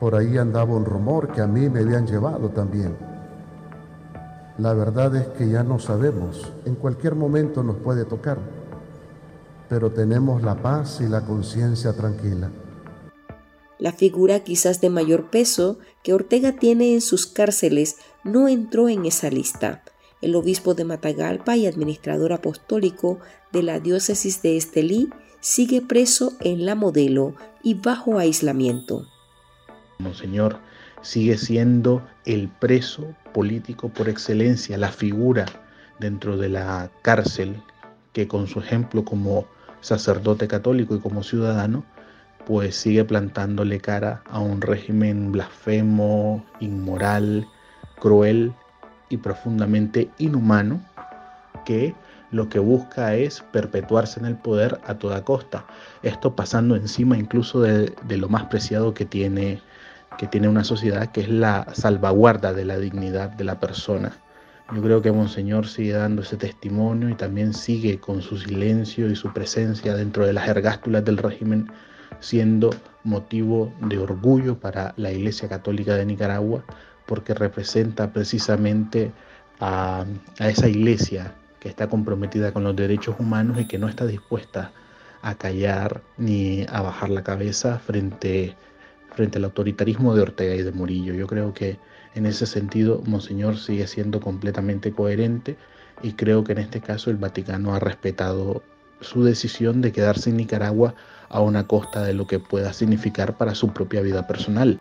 Por 0.00 0.14
ahí 0.14 0.38
andaba 0.38 0.74
un 0.74 0.86
rumor 0.86 1.30
que 1.30 1.42
a 1.42 1.46
mí 1.46 1.68
me 1.68 1.80
habían 1.80 2.06
llevado 2.06 2.48
también. 2.48 2.96
La 4.56 4.72
verdad 4.72 5.14
es 5.14 5.28
que 5.28 5.48
ya 5.48 5.62
no 5.62 5.78
sabemos, 5.78 6.52
en 6.64 6.74
cualquier 6.74 7.14
momento 7.14 7.62
nos 7.62 7.76
puede 7.76 8.06
tocar, 8.06 8.38
pero 9.68 9.90
tenemos 9.90 10.42
la 10.42 10.60
paz 10.60 11.00
y 11.02 11.08
la 11.08 11.20
conciencia 11.20 11.92
tranquila. 11.92 12.50
La 13.78 13.92
figura 13.92 14.40
quizás 14.40 14.80
de 14.80 14.90
mayor 14.90 15.30
peso 15.30 15.78
que 16.02 16.12
Ortega 16.12 16.52
tiene 16.52 16.94
en 16.94 17.00
sus 17.00 17.26
cárceles 17.26 17.96
no 18.24 18.48
entró 18.48 18.88
en 18.88 19.06
esa 19.06 19.30
lista. 19.30 19.82
El 20.20 20.34
obispo 20.34 20.74
de 20.74 20.84
Matagalpa 20.84 21.56
y 21.56 21.66
administrador 21.66 22.32
apostólico 22.32 23.18
de 23.52 23.62
la 23.62 23.80
diócesis 23.80 24.42
de 24.42 24.56
Estelí 24.56 25.10
sigue 25.40 25.80
preso 25.80 26.32
en 26.40 26.66
la 26.66 26.74
modelo 26.74 27.34
y 27.62 27.74
bajo 27.74 28.18
aislamiento. 28.18 29.06
Monseñor 30.00 30.58
sigue 31.02 31.36
siendo 31.38 32.02
el 32.24 32.48
preso 32.48 33.14
político 33.32 33.88
por 33.88 34.08
excelencia, 34.08 34.76
la 34.76 34.90
figura 34.90 35.46
dentro 35.98 36.36
de 36.36 36.48
la 36.48 36.90
cárcel 37.02 37.62
que 38.12 38.26
con 38.26 38.46
su 38.46 38.60
ejemplo 38.60 39.04
como 39.04 39.46
sacerdote 39.80 40.48
católico 40.48 40.94
y 40.94 41.00
como 41.00 41.22
ciudadano 41.22 41.84
pues 42.46 42.74
sigue 42.74 43.04
plantándole 43.04 43.80
cara 43.80 44.22
a 44.30 44.40
un 44.40 44.60
régimen 44.60 45.30
blasfemo, 45.30 46.44
inmoral, 46.58 47.46
cruel 47.98 48.52
y 49.08 49.18
profundamente 49.18 50.10
inhumano 50.18 50.80
que 51.64 51.94
lo 52.30 52.48
que 52.48 52.58
busca 52.58 53.14
es 53.14 53.42
perpetuarse 53.52 54.20
en 54.20 54.26
el 54.26 54.36
poder 54.36 54.80
a 54.86 54.94
toda 54.94 55.24
costa. 55.24 55.64
Esto 56.02 56.34
pasando 56.34 56.76
encima 56.76 57.16
incluso 57.16 57.60
de, 57.60 57.92
lo 58.08 58.28
más 58.28 58.44
preciado 58.44 58.94
que 58.94 59.04
tiene, 59.04 59.60
que 60.20 60.26
tiene 60.26 60.50
una 60.50 60.64
sociedad, 60.64 61.10
que 61.12 61.22
es 61.22 61.30
la 61.30 61.66
salvaguarda 61.72 62.52
de 62.52 62.66
la 62.66 62.76
dignidad 62.76 63.30
de 63.30 63.44
la 63.44 63.58
persona. 63.58 64.12
Yo 64.70 64.82
creo 64.82 65.00
que 65.00 65.10
Monseñor 65.10 65.66
sigue 65.66 65.92
dando 65.92 66.20
ese 66.20 66.36
testimonio 66.36 67.08
y 67.08 67.14
también 67.14 67.54
sigue 67.54 67.98
con 68.00 68.20
su 68.20 68.36
silencio 68.36 69.08
y 69.08 69.16
su 69.16 69.32
presencia 69.32 69.96
dentro 69.96 70.26
de 70.26 70.34
las 70.34 70.46
ergástulas 70.46 71.06
del 71.06 71.16
régimen 71.16 71.72
siendo 72.20 72.68
motivo 73.02 73.72
de 73.80 73.96
orgullo 73.96 74.60
para 74.60 74.92
la 74.98 75.10
Iglesia 75.10 75.48
Católica 75.48 75.94
de 75.94 76.04
Nicaragua, 76.04 76.64
porque 77.06 77.32
representa 77.32 78.12
precisamente 78.12 79.12
a, 79.58 80.04
esa 80.38 80.68
iglesia 80.68 81.32
que 81.60 81.70
está 81.70 81.88
comprometida 81.88 82.52
con 82.52 82.62
los 82.62 82.76
derechos 82.76 83.16
humanos 83.18 83.58
y 83.58 83.64
que 83.64 83.78
no 83.78 83.88
está 83.88 84.04
dispuesta 84.04 84.70
a 85.22 85.34
callar 85.34 86.02
ni 86.18 86.66
a 86.68 86.82
bajar 86.82 87.08
la 87.08 87.24
cabeza 87.24 87.78
frente, 87.78 88.54
frente 89.20 89.36
al 89.36 89.44
autoritarismo 89.44 90.14
de 90.14 90.22
Ortega 90.22 90.54
y 90.54 90.62
de 90.62 90.72
Murillo. 90.72 91.12
Yo 91.12 91.26
creo 91.26 91.52
que 91.52 91.76
en 92.14 92.24
ese 92.24 92.46
sentido 92.46 93.02
Monseñor 93.04 93.58
sigue 93.58 93.86
siendo 93.86 94.18
completamente 94.18 94.92
coherente 94.92 95.58
y 96.02 96.12
creo 96.12 96.42
que 96.42 96.52
en 96.52 96.58
este 96.58 96.80
caso 96.80 97.10
el 97.10 97.18
Vaticano 97.18 97.74
ha 97.74 97.78
respetado 97.78 98.62
su 99.02 99.22
decisión 99.22 99.82
de 99.82 99.92
quedarse 99.92 100.30
en 100.30 100.38
Nicaragua 100.38 100.94
a 101.28 101.42
una 101.42 101.66
costa 101.66 102.02
de 102.02 102.14
lo 102.14 102.26
que 102.26 102.38
pueda 102.38 102.72
significar 102.72 103.36
para 103.36 103.54
su 103.54 103.74
propia 103.74 104.00
vida 104.00 104.26
personal. 104.26 104.78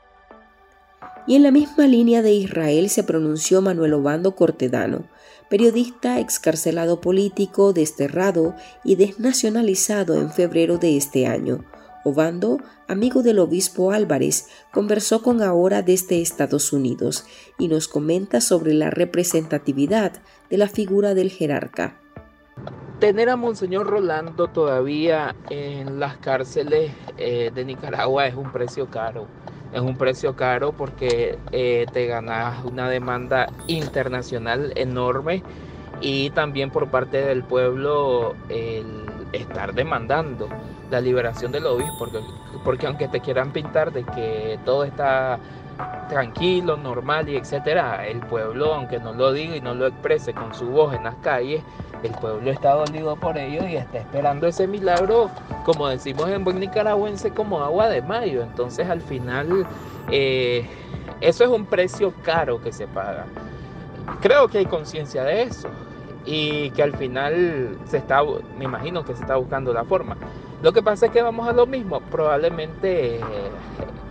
Y 1.27 1.35
en 1.35 1.43
la 1.43 1.51
misma 1.51 1.85
línea 1.85 2.21
de 2.21 2.31
Israel 2.31 2.89
se 2.89 3.03
pronunció 3.03 3.61
Manuel 3.61 3.93
Obando 3.93 4.37
Cortedano, 4.37 5.03
periodista 5.49 6.21
excarcelado 6.21 7.01
político, 7.01 7.73
desterrado 7.73 8.55
y 8.85 8.95
desnacionalizado 8.95 10.15
en 10.15 10.31
febrero 10.31 10.77
de 10.77 10.95
este 10.95 11.27
año. 11.27 11.65
Obando, 12.03 12.59
amigo 12.87 13.23
del 13.23 13.39
obispo 13.39 13.91
Álvarez, 13.91 14.47
conversó 14.71 15.21
con 15.21 15.41
ahora 15.41 15.81
desde 15.81 16.21
Estados 16.21 16.73
Unidos 16.73 17.25
y 17.57 17.67
nos 17.67 17.87
comenta 17.87 18.41
sobre 18.41 18.73
la 18.73 18.89
representatividad 18.89 20.13
de 20.49 20.57
la 20.57 20.67
figura 20.67 21.13
del 21.13 21.29
jerarca 21.29 21.99
tener 22.99 23.29
a 23.29 23.37
Monseñor 23.37 23.87
Rolando 23.87 24.47
todavía 24.47 25.35
en 25.49 25.99
las 25.99 26.17
cárceles 26.17 26.91
eh, 27.17 27.49
de 27.53 27.65
Nicaragua 27.65 28.27
es 28.27 28.35
un 28.35 28.51
precio 28.51 28.87
caro. 28.87 29.27
Es 29.73 29.81
un 29.81 29.97
precio 29.97 30.35
caro 30.35 30.73
porque 30.73 31.37
eh, 31.51 31.85
te 31.93 32.07
ganas 32.07 32.63
una 32.65 32.89
demanda 32.89 33.47
internacional 33.67 34.73
enorme 34.75 35.43
y 36.01 36.31
también 36.31 36.71
por 36.71 36.89
parte 36.89 37.21
del 37.21 37.43
pueblo 37.43 38.35
el 38.49 39.05
estar 39.33 39.73
demandando 39.73 40.47
la 40.89 41.01
liberación 41.01 41.51
del 41.51 41.65
obispo, 41.67 41.93
porque, 41.97 42.19
porque 42.63 42.87
aunque 42.87 43.07
te 43.07 43.19
quieran 43.19 43.51
pintar 43.51 43.91
de 43.91 44.03
que 44.03 44.59
todo 44.65 44.83
está 44.83 45.39
tranquilo, 46.09 46.75
normal 46.75 47.29
y 47.29 47.37
etcétera, 47.37 48.05
el 48.07 48.19
pueblo, 48.19 48.73
aunque 48.73 48.99
no 48.99 49.13
lo 49.13 49.31
diga 49.31 49.55
y 49.55 49.61
no 49.61 49.73
lo 49.73 49.87
exprese 49.87 50.33
con 50.33 50.53
su 50.53 50.67
voz 50.67 50.93
en 50.93 51.03
las 51.03 51.15
calles, 51.15 51.63
el 52.03 52.11
pueblo 52.11 52.49
está 52.49 52.73
dolido 52.73 53.15
por 53.15 53.37
ello 53.37 53.67
y 53.67 53.75
está 53.75 53.99
esperando 53.99 54.47
ese 54.47 54.67
milagro, 54.67 55.29
como 55.65 55.87
decimos 55.87 56.29
en 56.29 56.43
buen 56.43 56.59
nicaragüense, 56.59 57.31
como 57.31 57.61
agua 57.61 57.89
de 57.89 58.01
mayo. 58.01 58.41
Entonces 58.41 58.89
al 58.89 59.01
final 59.01 59.67
eh, 60.11 60.67
eso 61.21 61.43
es 61.43 61.49
un 61.49 61.65
precio 61.65 62.13
caro 62.23 62.61
que 62.61 62.71
se 62.71 62.87
paga. 62.87 63.25
Creo 64.21 64.47
que 64.47 64.59
hay 64.59 64.65
conciencia 64.65 65.23
de 65.23 65.43
eso 65.43 65.69
y 66.25 66.71
que 66.71 66.83
al 66.83 66.95
final 66.95 67.77
se 67.85 67.97
está, 67.97 68.21
me 68.57 68.65
imagino 68.65 69.03
que 69.03 69.13
se 69.15 69.21
está 69.21 69.35
buscando 69.35 69.73
la 69.73 69.83
forma. 69.85 70.17
Lo 70.61 70.73
que 70.73 70.81
pasa 70.81 71.07
es 71.07 71.11
que 71.11 71.21
vamos 71.21 71.47
a 71.47 71.53
lo 71.53 71.65
mismo, 71.65 72.01
probablemente 72.01 73.19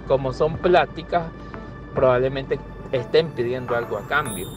como 0.07 0.33
son 0.33 0.57
pláticas, 0.57 1.25
probablemente 1.95 2.59
estén 2.93 3.29
pidiendo 3.31 3.77
algo 3.77 3.99
a 3.99 4.03
cambio 4.03 4.49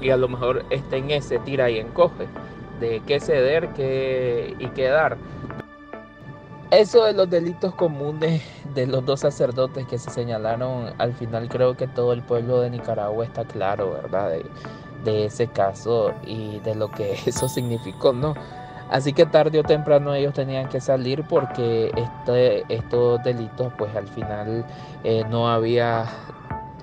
y 0.00 0.10
a 0.10 0.16
lo 0.16 0.28
mejor 0.28 0.64
estén 0.70 1.10
ese 1.10 1.38
tira 1.38 1.70
y 1.70 1.78
encoge 1.78 2.26
de 2.80 3.00
qué 3.06 3.20
ceder 3.20 3.68
qué, 3.68 4.56
y 4.58 4.66
qué 4.68 4.88
dar. 4.88 5.16
Eso 6.70 7.04
de 7.04 7.12
los 7.12 7.28
delitos 7.28 7.74
comunes 7.74 8.42
de 8.74 8.86
los 8.86 9.04
dos 9.04 9.20
sacerdotes 9.20 9.86
que 9.86 9.98
se 9.98 10.10
señalaron, 10.10 10.92
al 10.98 11.12
final 11.14 11.48
creo 11.48 11.76
que 11.76 11.88
todo 11.88 12.12
el 12.12 12.22
pueblo 12.22 12.60
de 12.60 12.70
Nicaragua 12.70 13.24
está 13.24 13.44
claro, 13.44 13.92
¿verdad? 13.92 14.34
De 15.04 15.26
ese 15.26 15.48
caso 15.48 16.12
y 16.24 16.58
de 16.60 16.74
lo 16.74 16.90
que 16.90 17.12
eso 17.26 17.48
significó, 17.48 18.12
¿no? 18.12 18.34
Así 18.90 19.12
que 19.12 19.24
tarde 19.24 19.60
o 19.60 19.62
temprano 19.62 20.14
ellos 20.14 20.34
tenían 20.34 20.68
que 20.68 20.80
salir 20.80 21.22
porque 21.28 21.92
este, 21.94 22.64
estos 22.68 23.22
delitos, 23.22 23.72
pues 23.78 23.94
al 23.94 24.08
final 24.08 24.66
eh, 25.04 25.24
no 25.30 25.48
había 25.48 26.06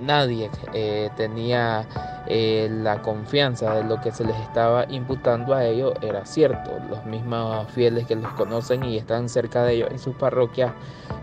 nadie 0.01 0.49
eh, 0.73 1.09
tenía 1.15 1.85
eh, 2.27 2.69
la 2.71 3.01
confianza 3.01 3.73
de 3.75 3.83
lo 3.83 3.99
que 4.01 4.11
se 4.11 4.23
les 4.23 4.35
estaba 4.37 4.85
imputando 4.89 5.53
a 5.53 5.65
ellos 5.65 5.93
era 6.01 6.25
cierto. 6.25 6.79
Los 6.89 7.05
mismos 7.05 7.69
fieles 7.71 8.05
que 8.05 8.15
los 8.15 8.31
conocen 8.33 8.83
y 8.83 8.97
están 8.97 9.29
cerca 9.29 9.63
de 9.63 9.73
ellos 9.73 9.91
en 9.91 9.99
sus 9.99 10.15
parroquias 10.15 10.71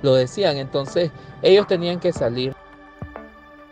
lo 0.02 0.14
decían. 0.14 0.56
Entonces 0.56 1.10
ellos 1.42 1.66
tenían 1.66 2.00
que 2.00 2.12
salir. 2.12 2.54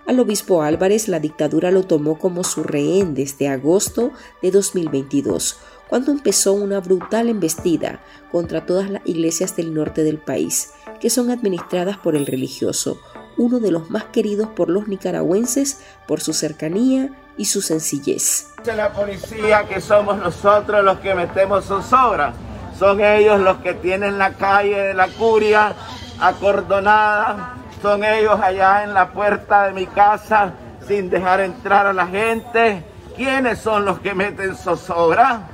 Al 0.06 0.18
obispo 0.18 0.62
Álvarez 0.62 1.08
la 1.08 1.20
dictadura 1.20 1.70
lo 1.70 1.84
tomó 1.84 2.18
como 2.18 2.44
su 2.44 2.62
rehén 2.62 3.14
desde 3.14 3.48
agosto 3.48 4.12
de 4.42 4.50
2022 4.50 5.58
cuando 5.92 6.10
empezó 6.10 6.54
una 6.54 6.80
brutal 6.80 7.28
embestida 7.28 8.00
contra 8.30 8.64
todas 8.64 8.88
las 8.88 9.02
iglesias 9.04 9.56
del 9.56 9.74
norte 9.74 10.02
del 10.02 10.16
país, 10.16 10.72
que 11.00 11.10
son 11.10 11.30
administradas 11.30 11.98
por 11.98 12.16
el 12.16 12.24
religioso, 12.24 12.98
uno 13.36 13.60
de 13.60 13.70
los 13.70 13.90
más 13.90 14.04
queridos 14.04 14.48
por 14.48 14.70
los 14.70 14.88
nicaragüenses 14.88 15.80
por 16.08 16.22
su 16.22 16.32
cercanía 16.32 17.10
y 17.36 17.44
su 17.44 17.60
sencillez. 17.60 18.48
La 18.64 18.90
policía 18.90 19.68
que 19.68 19.82
somos 19.82 20.16
nosotros 20.16 20.82
los 20.82 20.98
que 21.00 21.14
metemos 21.14 21.66
zozobra, 21.66 22.32
son 22.78 23.02
ellos 23.02 23.38
los 23.40 23.58
que 23.58 23.74
tienen 23.74 24.16
la 24.16 24.32
calle 24.32 24.78
de 24.78 24.94
la 24.94 25.08
curia 25.08 25.74
acordonada, 26.18 27.56
son 27.82 28.04
ellos 28.04 28.38
allá 28.40 28.84
en 28.84 28.94
la 28.94 29.12
puerta 29.12 29.66
de 29.66 29.72
mi 29.72 29.86
casa 29.86 30.54
sin 30.86 31.10
dejar 31.10 31.40
entrar 31.40 31.86
a 31.86 31.92
la 31.92 32.06
gente. 32.06 32.84
¿Quiénes 33.16 33.58
son 33.58 33.84
los 33.84 34.00
que 34.00 34.14
meten 34.14 34.56
zozobra? 34.56 35.48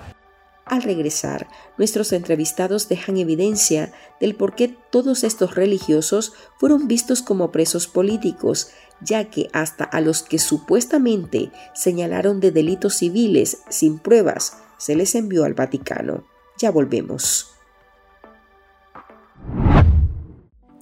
Al 0.65 0.83
regresar, 0.83 1.49
nuestros 1.79 2.13
entrevistados 2.13 2.89
dejan 2.89 3.17
evidencia 3.17 3.91
del 4.21 4.35
por 4.35 4.55
qué 4.55 4.69
todos 4.69 5.25
estos 5.25 5.55
religiosos 5.55 6.35
fueron 6.59 6.89
vistos 6.89 7.23
como 7.23 7.51
presos 7.51 7.87
políticos, 7.87 8.71
ya 9.01 9.25
que 9.25 9.49
hasta 9.55 9.85
a 9.85 10.03
los 10.03 10.23
que 10.23 10.39
supuestamente 10.39 11.51
señalaron 11.75 12.41
de 12.41 12.53
delitos 12.53 12.97
civiles 12.97 13.63
sin 13.71 13.99
pruebas 13.99 14.59
se 14.77 14.95
les 14.95 15.15
envió 15.15 15.45
al 15.45 15.55
Vaticano. 15.55 16.25
Ya 16.59 16.71
volvemos. 16.71 17.58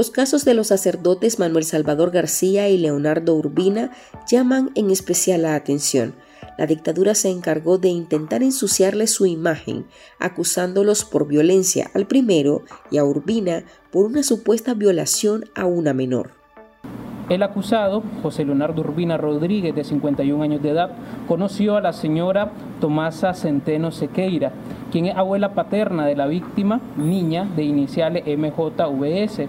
Los 0.00 0.10
casos 0.10 0.46
de 0.46 0.54
los 0.54 0.68
sacerdotes 0.68 1.38
Manuel 1.38 1.64
Salvador 1.64 2.10
García 2.10 2.70
y 2.70 2.78
Leonardo 2.78 3.34
Urbina 3.34 3.90
llaman 4.26 4.70
en 4.74 4.90
especial 4.90 5.42
la 5.42 5.54
atención. 5.54 6.14
La 6.56 6.64
dictadura 6.64 7.14
se 7.14 7.28
encargó 7.28 7.76
de 7.76 7.88
intentar 7.88 8.42
ensuciarles 8.42 9.12
su 9.12 9.26
imagen, 9.26 9.84
acusándolos 10.18 11.04
por 11.04 11.28
violencia 11.28 11.90
al 11.92 12.06
primero 12.06 12.62
y 12.90 12.96
a 12.96 13.04
Urbina 13.04 13.64
por 13.92 14.06
una 14.06 14.22
supuesta 14.22 14.72
violación 14.72 15.44
a 15.54 15.66
una 15.66 15.92
menor. 15.92 16.30
El 17.28 17.42
acusado, 17.42 18.02
José 18.22 18.46
Leonardo 18.46 18.80
Urbina 18.80 19.18
Rodríguez, 19.18 19.74
de 19.74 19.84
51 19.84 20.42
años 20.42 20.62
de 20.62 20.70
edad, 20.70 20.92
conoció 21.28 21.76
a 21.76 21.82
la 21.82 21.92
señora 21.92 22.52
Tomasa 22.80 23.34
Centeno 23.34 23.90
Sequeira, 23.90 24.50
quien 24.90 25.06
es 25.06 25.16
abuela 25.16 25.52
paterna 25.52 26.06
de 26.06 26.16
la 26.16 26.26
víctima, 26.26 26.80
niña 26.96 27.44
de 27.54 27.64
iniciales 27.64 28.24
MJVS. 28.26 29.46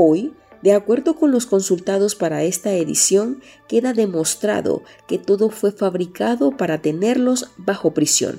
Hoy, 0.00 0.32
de 0.62 0.74
acuerdo 0.74 1.16
con 1.16 1.32
los 1.32 1.46
consultados 1.46 2.14
para 2.14 2.44
esta 2.44 2.70
edición, 2.70 3.42
queda 3.66 3.94
demostrado 3.94 4.84
que 5.08 5.18
todo 5.18 5.50
fue 5.50 5.72
fabricado 5.72 6.52
para 6.52 6.78
tenerlos 6.78 7.50
bajo 7.56 7.94
prisión. 7.94 8.38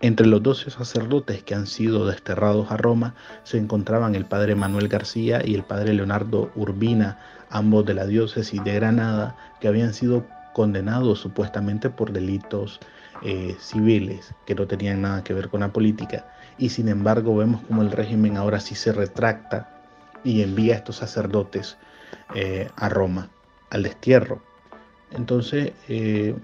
Entre 0.00 0.28
los 0.28 0.44
doce 0.44 0.70
sacerdotes 0.70 1.42
que 1.42 1.56
han 1.56 1.66
sido 1.66 2.06
desterrados 2.06 2.70
a 2.70 2.76
Roma 2.76 3.16
se 3.42 3.58
encontraban 3.58 4.14
el 4.14 4.26
padre 4.26 4.54
Manuel 4.54 4.86
García 4.86 5.42
y 5.44 5.56
el 5.56 5.64
padre 5.64 5.92
Leonardo 5.92 6.52
Urbina, 6.54 7.18
ambos 7.50 7.84
de 7.84 7.94
la 7.94 8.06
diócesis 8.06 8.62
de 8.62 8.72
Granada, 8.72 9.36
que 9.60 9.66
habían 9.66 9.92
sido 9.92 10.24
condenados 10.52 11.18
supuestamente 11.18 11.90
por 11.90 12.12
delitos 12.12 12.78
eh, 13.22 13.56
civiles 13.58 14.36
que 14.46 14.54
no 14.54 14.68
tenían 14.68 15.02
nada 15.02 15.24
que 15.24 15.34
ver 15.34 15.48
con 15.48 15.62
la 15.62 15.72
política. 15.72 16.26
Y 16.58 16.68
sin 16.68 16.86
embargo 16.86 17.34
vemos 17.34 17.62
como 17.62 17.82
el 17.82 17.90
régimen 17.90 18.36
ahora 18.36 18.60
sí 18.60 18.76
se 18.76 18.92
retracta 18.92 19.79
y 20.24 20.42
envía 20.42 20.74
a 20.74 20.78
estos 20.78 20.96
sacerdotes 20.96 21.76
eh, 22.34 22.68
a 22.76 22.88
Roma, 22.88 23.30
al 23.70 23.82
destierro. 23.82 24.42
Entonces, 25.10 25.72
eh, 25.88 26.34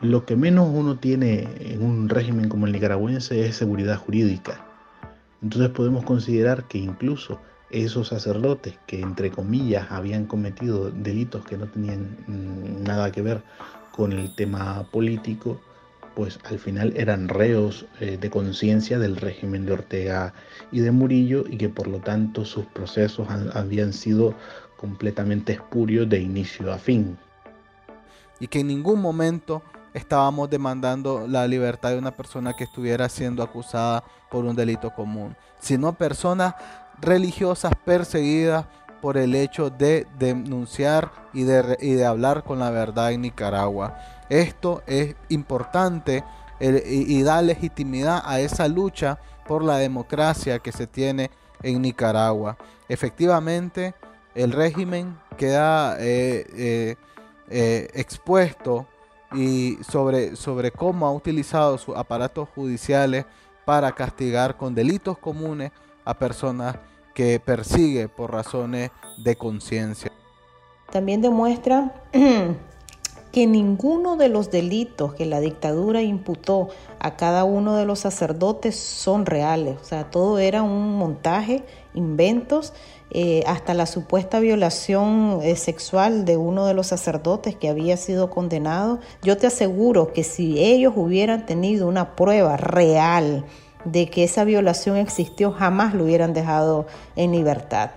lo 0.00 0.26
que 0.26 0.36
menos 0.36 0.68
uno 0.72 0.98
tiene 0.98 1.48
en 1.60 1.82
un 1.82 2.08
régimen 2.08 2.48
como 2.48 2.66
el 2.66 2.72
nicaragüense 2.72 3.46
es 3.46 3.56
seguridad 3.56 3.96
jurídica. 3.98 4.64
Entonces 5.42 5.70
podemos 5.70 6.04
considerar 6.04 6.64
que 6.64 6.78
incluso 6.78 7.40
esos 7.70 8.08
sacerdotes 8.08 8.78
que 8.86 9.00
entre 9.00 9.30
comillas 9.30 9.90
habían 9.90 10.26
cometido 10.26 10.90
delitos 10.90 11.44
que 11.44 11.56
no 11.56 11.66
tenían 11.66 12.16
mm, 12.26 12.82
nada 12.82 13.10
que 13.10 13.22
ver 13.22 13.42
con 13.92 14.12
el 14.12 14.34
tema 14.34 14.84
político, 14.90 15.60
pues 16.14 16.38
al 16.44 16.58
final 16.58 16.92
eran 16.96 17.28
reos 17.28 17.86
eh, 18.00 18.18
de 18.20 18.30
conciencia 18.30 18.98
del 18.98 19.16
régimen 19.16 19.66
de 19.66 19.72
Ortega 19.72 20.34
y 20.70 20.80
de 20.80 20.90
Murillo 20.90 21.44
y 21.48 21.56
que 21.56 21.68
por 21.68 21.86
lo 21.86 22.00
tanto 22.00 22.44
sus 22.44 22.66
procesos 22.66 23.28
habían 23.54 23.92
sido 23.92 24.34
completamente 24.76 25.52
espurios 25.52 26.08
de 26.08 26.20
inicio 26.20 26.72
a 26.72 26.78
fin. 26.78 27.16
Y 28.40 28.48
que 28.48 28.60
en 28.60 28.66
ningún 28.66 29.00
momento 29.00 29.62
estábamos 29.94 30.50
demandando 30.50 31.26
la 31.28 31.46
libertad 31.46 31.90
de 31.90 31.98
una 31.98 32.16
persona 32.16 32.54
que 32.54 32.64
estuviera 32.64 33.08
siendo 33.08 33.42
acusada 33.42 34.02
por 34.30 34.44
un 34.44 34.56
delito 34.56 34.90
común, 34.90 35.36
sino 35.60 35.92
personas 35.92 36.54
religiosas 37.00 37.72
perseguidas 37.84 38.66
por 39.02 39.18
el 39.18 39.34
hecho 39.34 39.68
de 39.68 40.06
denunciar 40.16 41.10
y 41.34 41.42
de, 41.42 42.06
hablar 42.06 42.44
con 42.44 42.60
la 42.60 42.70
verdad 42.70 43.10
en 43.10 43.22
Nicaragua. 43.22 43.98
Esto 44.30 44.82
es 44.86 45.16
importante 45.28 46.24
y, 46.60 47.20
da 47.24 47.42
legitimidad 47.42 48.22
a 48.24 48.38
esa 48.38 48.68
lucha 48.68 49.18
por 49.46 49.64
la 49.64 49.78
democracia 49.78 50.60
que 50.60 50.70
se 50.70 50.86
tiene 50.86 51.32
en 51.64 51.82
Nicaragua. 51.82 52.56
Efectivamente, 52.88 53.92
el 54.36 54.52
régimen 54.52 55.18
queda 55.36 55.96
eh, 55.98 56.46
eh, 56.56 56.96
eh, 57.50 57.88
expuesto 57.94 58.86
y 59.32 59.78
sobre, 59.82 60.36
sobre 60.36 60.70
cómo 60.70 61.08
ha 61.08 61.12
utilizado 61.12 61.76
sus 61.76 61.96
aparatos 61.96 62.48
judiciales 62.54 63.26
para 63.64 63.90
castigar 63.90 64.56
con 64.56 64.76
delitos 64.76 65.18
comunes 65.18 65.72
a 66.04 66.14
personas 66.14 66.76
que 67.14 67.40
persigue 67.40 68.08
por 68.08 68.32
razones 68.32 68.90
de 69.18 69.36
conciencia. 69.36 70.10
También 70.90 71.22
demuestra 71.22 71.94
que 73.32 73.46
ninguno 73.46 74.16
de 74.16 74.28
los 74.28 74.50
delitos 74.50 75.14
que 75.14 75.24
la 75.24 75.40
dictadura 75.40 76.02
imputó 76.02 76.68
a 77.00 77.16
cada 77.16 77.44
uno 77.44 77.76
de 77.76 77.86
los 77.86 78.00
sacerdotes 78.00 78.76
son 78.76 79.24
reales. 79.24 79.78
O 79.80 79.84
sea, 79.84 80.10
todo 80.10 80.38
era 80.38 80.62
un 80.62 80.98
montaje, 80.98 81.64
inventos, 81.94 82.74
eh, 83.10 83.42
hasta 83.46 83.74
la 83.74 83.86
supuesta 83.86 84.38
violación 84.38 85.40
eh, 85.42 85.56
sexual 85.56 86.24
de 86.24 86.36
uno 86.36 86.66
de 86.66 86.74
los 86.74 86.86
sacerdotes 86.88 87.56
que 87.56 87.68
había 87.68 87.96
sido 87.96 88.30
condenado. 88.30 89.00
Yo 89.22 89.36
te 89.38 89.46
aseguro 89.46 90.12
que 90.12 90.24
si 90.24 90.62
ellos 90.62 90.92
hubieran 90.96 91.46
tenido 91.46 91.88
una 91.88 92.14
prueba 92.16 92.58
real 92.58 93.44
de 93.84 94.08
que 94.08 94.24
esa 94.24 94.44
violación 94.44 94.96
existió, 94.96 95.52
jamás 95.52 95.94
lo 95.94 96.04
hubieran 96.04 96.32
dejado 96.32 96.86
en 97.16 97.32
libertad. 97.32 97.90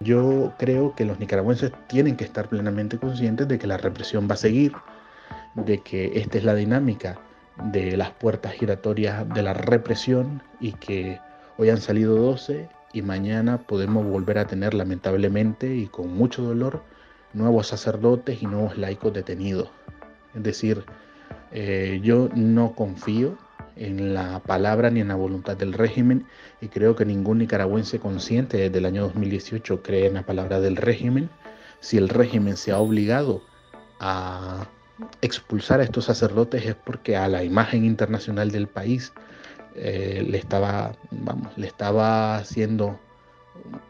Yo 0.00 0.54
creo 0.58 0.94
que 0.94 1.04
los 1.04 1.18
nicaragüenses 1.18 1.72
tienen 1.86 2.16
que 2.16 2.24
estar 2.24 2.48
plenamente 2.48 2.98
conscientes 2.98 3.46
de 3.48 3.58
que 3.58 3.66
la 3.66 3.76
represión 3.76 4.28
va 4.30 4.34
a 4.34 4.38
seguir, 4.38 4.72
de 5.54 5.82
que 5.82 6.18
esta 6.18 6.38
es 6.38 6.44
la 6.44 6.54
dinámica 6.54 7.18
de 7.64 7.96
las 7.96 8.10
puertas 8.10 8.52
giratorias 8.52 9.28
de 9.28 9.42
la 9.42 9.52
represión 9.52 10.42
y 10.58 10.72
que 10.72 11.20
hoy 11.58 11.68
han 11.68 11.80
salido 11.80 12.16
12 12.16 12.68
y 12.92 13.02
mañana 13.02 13.58
podemos 13.58 14.06
volver 14.06 14.38
a 14.38 14.46
tener 14.46 14.74
lamentablemente 14.74 15.74
y 15.74 15.86
con 15.86 16.14
mucho 16.14 16.42
dolor 16.42 16.82
nuevos 17.32 17.68
sacerdotes 17.68 18.42
y 18.42 18.46
nuevos 18.46 18.78
laicos 18.78 19.12
detenidos. 19.12 19.68
Es 20.34 20.42
decir, 20.42 20.84
eh, 21.52 22.00
yo 22.02 22.28
no 22.34 22.74
confío 22.74 23.36
en 23.80 24.14
la 24.14 24.40
palabra 24.40 24.90
ni 24.90 25.00
en 25.00 25.08
la 25.08 25.14
voluntad 25.14 25.56
del 25.56 25.72
régimen 25.72 26.26
y 26.60 26.68
creo 26.68 26.94
que 26.94 27.06
ningún 27.06 27.38
nicaragüense 27.38 27.98
consciente 27.98 28.58
desde 28.58 28.78
el 28.78 28.84
año 28.84 29.02
2018 29.04 29.82
cree 29.82 30.06
en 30.06 30.14
la 30.14 30.22
palabra 30.26 30.60
del 30.60 30.76
régimen. 30.76 31.30
Si 31.80 31.96
el 31.96 32.10
régimen 32.10 32.56
se 32.58 32.72
ha 32.72 32.78
obligado 32.78 33.42
a 33.98 34.68
expulsar 35.22 35.80
a 35.80 35.84
estos 35.84 36.04
sacerdotes 36.04 36.66
es 36.66 36.74
porque 36.74 37.16
a 37.16 37.26
la 37.26 37.42
imagen 37.42 37.86
internacional 37.86 38.50
del 38.50 38.68
país 38.68 39.14
eh, 39.74 40.26
le 40.28 40.36
estaba, 40.36 40.92
vamos, 41.10 41.56
le 41.56 41.66
estaba 41.66 42.36
haciendo 42.36 43.00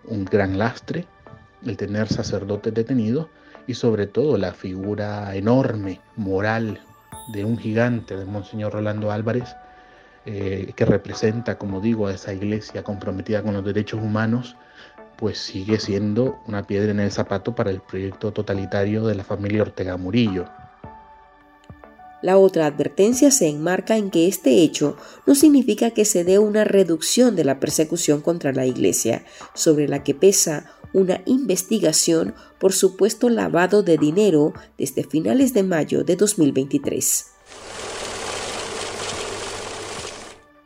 un 0.04 0.24
gran 0.24 0.56
lastre 0.56 1.06
el 1.66 1.76
tener 1.76 2.08
sacerdotes 2.08 2.72
detenidos 2.72 3.26
y 3.66 3.74
sobre 3.74 4.06
todo 4.06 4.36
la 4.36 4.52
figura 4.52 5.34
enorme, 5.34 6.00
moral, 6.16 6.80
de 7.32 7.44
un 7.44 7.58
gigante, 7.58 8.16
de 8.16 8.24
Monseñor 8.24 8.72
Rolando 8.72 9.12
Álvarez, 9.12 9.54
eh, 10.26 10.72
que 10.76 10.84
representa, 10.84 11.58
como 11.58 11.80
digo, 11.80 12.06
a 12.06 12.14
esa 12.14 12.32
iglesia 12.32 12.82
comprometida 12.82 13.42
con 13.42 13.54
los 13.54 13.64
derechos 13.64 14.00
humanos, 14.02 14.56
pues 15.16 15.38
sigue 15.38 15.78
siendo 15.78 16.40
una 16.46 16.66
piedra 16.66 16.90
en 16.90 17.00
el 17.00 17.10
zapato 17.10 17.54
para 17.54 17.70
el 17.70 17.80
proyecto 17.80 18.32
totalitario 18.32 19.06
de 19.06 19.14
la 19.14 19.24
familia 19.24 19.62
Ortega 19.62 19.96
Murillo. 19.96 20.46
La 22.22 22.36
otra 22.36 22.66
advertencia 22.66 23.30
se 23.30 23.48
enmarca 23.48 23.96
en 23.96 24.10
que 24.10 24.28
este 24.28 24.62
hecho 24.62 24.96
no 25.26 25.34
significa 25.34 25.90
que 25.90 26.04
se 26.04 26.22
dé 26.22 26.38
una 26.38 26.64
reducción 26.64 27.34
de 27.34 27.44
la 27.44 27.58
persecución 27.60 28.20
contra 28.20 28.52
la 28.52 28.66
Iglesia, 28.66 29.24
sobre 29.54 29.88
la 29.88 30.02
que 30.02 30.14
pesa 30.14 30.70
una 30.92 31.22
investigación 31.24 32.34
por 32.58 32.72
supuesto 32.72 33.30
lavado 33.30 33.82
de 33.82 33.96
dinero 33.96 34.52
desde 34.76 35.04
finales 35.04 35.54
de 35.54 35.62
mayo 35.62 36.04
de 36.04 36.16
2023. 36.16 37.26